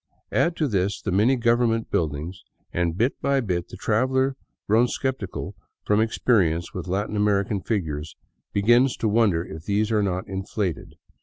Add 0.31 0.55
to 0.55 0.67
this 0.67 0.99
the 0.99 1.11
many 1.11 1.35
government 1.35 1.91
buildings, 1.91 2.43
and 2.73 2.97
bit 2.97 3.21
by 3.21 3.39
bit 3.39 3.67
the 3.67 3.77
traveler 3.77 4.35
grown 4.67 4.87
skeptical 4.87 5.53
from 5.85 6.01
experience 6.01 6.73
with 6.73 6.87
Latin 6.87 7.15
American 7.15 7.61
figures, 7.61 8.15
begins 8.51 8.97
to 8.97 9.07
wonder 9.07 9.45
if 9.45 9.65
these 9.65 9.91
are 9.91 10.01
not 10.01 10.27
inflated. 10.27 10.95